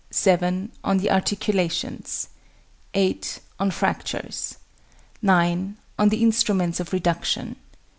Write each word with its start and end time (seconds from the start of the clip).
7. 0.09 0.71
On 0.83 0.97
the 0.97 1.11
Articulations. 1.11 2.29
8. 2.95 3.39
On 3.59 3.69
Fractures. 3.69 4.55
9. 5.21 5.77
On 5.99 6.09
the 6.09 6.23
Instruments 6.23 6.79
of 6.79 6.91
Reduction. 6.91 7.55